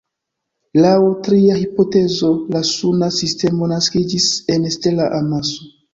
Laŭ 0.85 0.93
tria 1.27 1.57
hipotezo 1.59 2.31
la 2.55 2.61
Suna 2.71 3.11
sistemo 3.19 3.69
naskiĝis 3.73 4.31
en 4.57 4.67
stela 4.79 5.11
amaso. 5.21 5.71